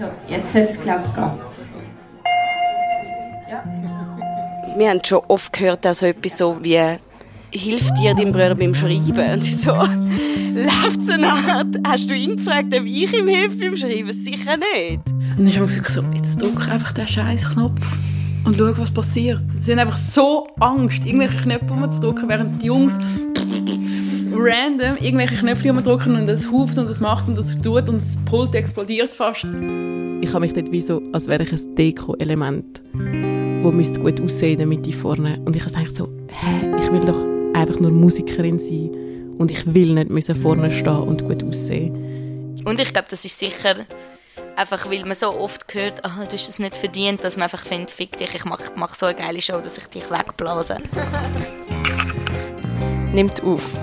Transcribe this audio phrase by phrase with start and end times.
[0.00, 0.94] So, jetzt sollte es, gehen.
[4.78, 6.80] Wir haben schon oft gehört, dass so etwas so wie
[7.52, 9.34] hilft dir dein Bruder beim Schreiben?
[9.34, 9.72] Und sie so,
[10.54, 14.10] läuft so eine Art, hast du ihn gefragt, ob ich ihm helfe beim Schreiben?
[14.10, 15.02] Sicher nicht.
[15.38, 17.82] Und ich habe gesagt, so, jetzt drück einfach den scheiß Knopf
[18.46, 19.42] und schau, was passiert.
[19.60, 22.94] Sie haben einfach so Angst, irgendwelche Knöpfe zu drücken, während die Jungs
[24.32, 28.18] random irgendwelche Knöpfe drücken und das hupt und das macht und das tut und das
[28.24, 29.46] Pult explodiert fast.
[30.22, 32.82] Ich habe mich dort wie so, als wäre ich ein Deko-Element,
[33.62, 35.40] wo müsste gut aussehen damit ich vorne.
[35.44, 38.90] Und ich habe eigentlich so, hä, ich will doch einfach nur Musikerin sein
[39.38, 42.62] und ich will nicht müssen vorne stehen und gut aussehen.
[42.64, 43.86] Und ich glaube, das ist sicher
[44.56, 47.64] einfach, weil man so oft hört, ah, du hast es nicht verdient, dass man einfach
[47.64, 50.76] findet, fick dich, ich mache mach so eine geile Show, dass ich dich wegblase.
[53.12, 53.78] Nimmt auf.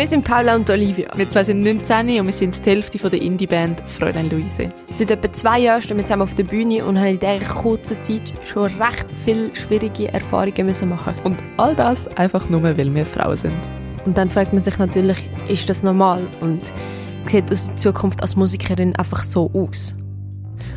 [0.00, 1.10] Wir sind Paula und Olivia.
[1.14, 4.70] Wir zwei sind 19 und wir sind die Hälfte von der Indie-Band Fräulein Luise.
[4.90, 7.98] Seit etwa zwei Jahren stehen wir zusammen auf der Bühne und haben in dieser kurzen
[7.98, 13.04] Zeit schon recht viele schwierige Erfahrungen müssen machen Und all das einfach nur, weil wir
[13.04, 13.58] Frauen sind.
[14.06, 16.26] Und dann fragt man sich natürlich, ist das normal?
[16.40, 16.72] Und
[17.26, 19.94] sieht unsere Zukunft als Musikerin einfach so aus?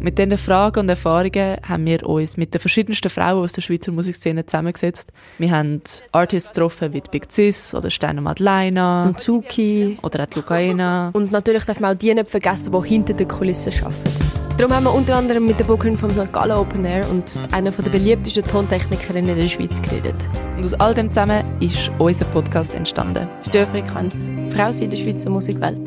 [0.00, 3.92] Mit diesen Fragen und Erfahrungen haben wir uns mit den verschiedensten Frauen aus der Schweizer
[3.92, 5.12] Musikszene zusammengesetzt.
[5.38, 5.80] Wir haben
[6.12, 9.06] Artists getroffen wie Big Cis oder Steiner Madeleine.
[9.08, 9.98] Und Zuki.
[10.02, 11.10] Oder auch Lucaina.
[11.12, 14.24] Und natürlich darf man auch die nicht vergessen, die hinter den Kulissen arbeiten.
[14.56, 16.32] Darum haben wir unter anderem mit der Bookerin vom St.
[16.32, 20.14] Gallen Open Air und einer der beliebtesten Tontechnikerinnen in der Schweiz geredet.
[20.56, 23.28] Und aus all dem zusammen ist unser Podcast entstanden.
[23.48, 24.30] Störfrequenz.
[24.54, 25.80] Frau in der Schweizer Musikwelt.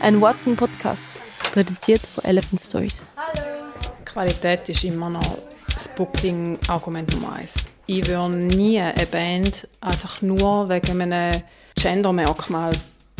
[0.00, 1.09] Ein Watson-Podcast.
[1.52, 3.02] Produziert von Elephant Stories.
[3.16, 3.72] Hallo.
[4.04, 5.38] Qualität ist immer noch
[5.72, 7.54] das Booking-Argument Nummer eins.
[7.86, 11.42] Ich würde nie eine Band einfach nur wegen einem
[11.74, 12.70] Gender-Merkmal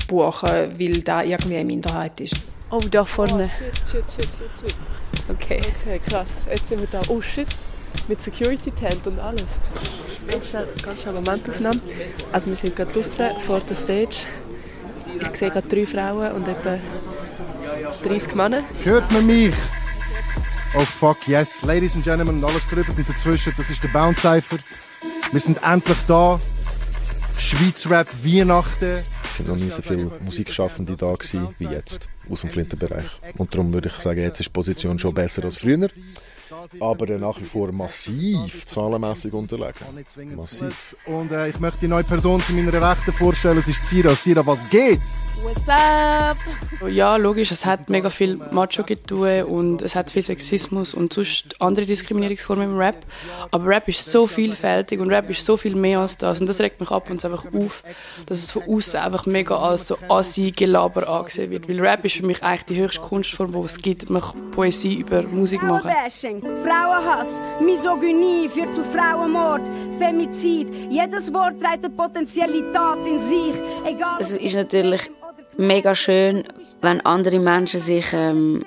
[0.07, 2.37] buchen, weil da irgendwie eine Minderheit ist.
[2.71, 3.51] Oh, da vorne.
[3.53, 4.77] Oh, shit, shit, shit, shit, shit.
[5.29, 5.61] Okay.
[5.83, 6.29] Okay, krass.
[6.49, 7.01] Jetzt sind wir da.
[7.09, 7.49] Oh shit.
[8.07, 9.43] Mit Security-Tent und alles.
[10.31, 11.81] Ganz schnell, ganz schnell Momentaufnahme.
[12.31, 14.27] Also wir sind gerade draußen vor der Stage.
[15.21, 16.79] Ich sehe gerade drei Frauen und etwa
[18.03, 18.63] 30 Männer.
[18.85, 19.55] Hört man mich?
[20.75, 21.63] Oh fuck, yes.
[21.63, 24.59] Ladies and Gentlemen und alles drüber und dazwischen, das ist der Bounce Cypher.
[25.33, 26.41] Wir sind endlich da.
[27.39, 28.99] Schweiz Rap Weihnachten.
[29.25, 33.07] Es sind noch nie so viele Musikschaffende da gewesen, wie jetzt aus dem Flintenbereich.
[33.39, 35.89] Und darum würde ich sagen, jetzt ist die Position schon besser als früher
[36.81, 39.87] aber nach wie vor massiv zahlenmässig unterlegen.
[40.37, 40.97] Massiv.
[41.07, 43.59] Und äh, ich möchte die neue Person zu meiner Rechten vorstellen.
[43.59, 44.15] Es ist Sira.
[44.15, 45.01] Sira, was geht?
[45.43, 46.37] What's up?
[46.89, 51.61] Ja, logisch, es hat mega viel Macho getue und es hat viel Sexismus und sonst
[51.61, 53.07] andere Diskriminierungsformen im Rap.
[53.51, 56.41] Aber Rap ist so vielfältig und Rap ist so viel mehr als das.
[56.41, 57.83] Und das regt mich ab und einfach auf,
[58.27, 61.69] dass es von außen einfach mega als so Assi-Gelaber angesehen wird.
[61.69, 64.11] Weil Rap ist für mich eigentlich die höchste Kunstform, die es gibt.
[64.11, 65.91] Man kann Poesie über Musik machen.
[66.59, 69.63] Frauenhass, Misogynie führt zu Frauenmord,
[69.99, 70.69] Femizid.
[70.91, 73.55] Jedes Wort trägt eine potenzielle Tat in sich.
[73.85, 75.11] Egal es ist natürlich
[75.57, 76.45] mega schön,
[76.81, 78.65] wenn andere Menschen sich ähm,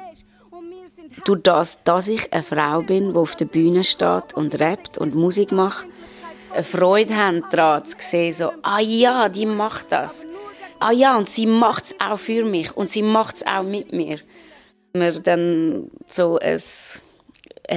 [1.25, 5.15] durch das, dass ich eine Frau bin, die auf der Bühne steht und rappt und
[5.15, 5.85] Musik macht,
[6.53, 10.27] eine Freude haben daran zu sehen, so, ah ja, die macht das.
[10.79, 13.93] Ah ja, und sie macht es auch für mich und sie macht es auch mit
[13.93, 14.19] mir.
[14.93, 16.61] Man dann so ein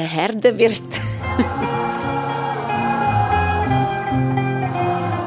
[0.01, 0.83] Herde wird.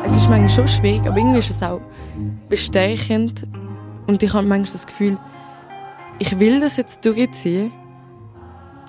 [0.05, 1.81] es ist manchmal schon schwierig, aber irgendwie ist es auch
[2.49, 3.47] bestechend.
[4.07, 5.17] Und ich habe manchmal das Gefühl,
[6.19, 7.71] ich will das jetzt durchziehen,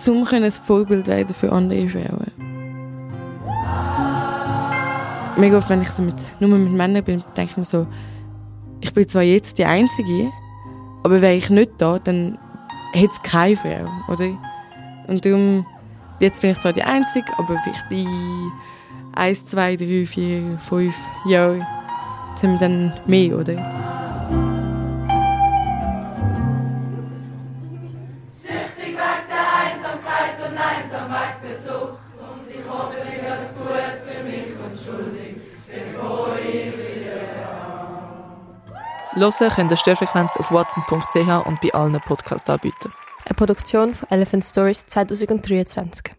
[0.08, 2.32] um ein Vorbild werden für andere Frauen.
[5.36, 7.86] Mega oft, wenn ich so mit, nur mit Männern bin, denke ich mir so,
[8.80, 10.30] ich bin zwar jetzt die Einzige,
[11.02, 12.38] aber wäre ich nicht da, dann
[12.92, 14.49] hätte es keine Frau, oder?
[15.10, 15.66] Und darum,
[16.20, 18.52] jetzt bin ich zwar die Einzige, aber vielleicht in
[19.12, 21.66] eins, zwei, drei, vier, fünf Jahren
[22.36, 23.54] sind wir dann mehr, oder?
[28.30, 31.98] Süchtig weg der Einsamkeit und einsam weg der Sucht.
[32.20, 33.66] Und ich hoffe, dir geht's gut
[34.06, 37.18] für mich und schuldig, bevor ich wieder
[39.16, 42.92] Hören könnt ihr Störfrequenz auf watson.ch und bei allen Podcast-Anbietern.
[43.30, 46.16] Eine Produktion von Elephant Stories 2023.